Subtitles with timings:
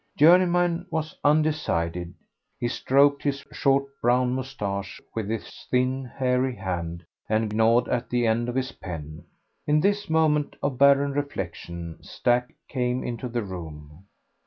[0.17, 2.15] Journeyman was undecided.
[2.59, 8.49] He stroked his short brown moustache with his thin, hairy hand, and gnawed the end
[8.49, 9.25] of his pen.
[9.67, 14.05] In this moment of barren reflection Stack came into the room.